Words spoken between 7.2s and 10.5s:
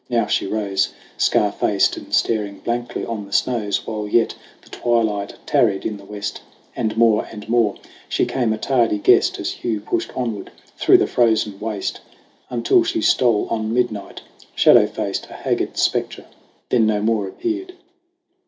and more she came a tardy guest As Hugh pushed onward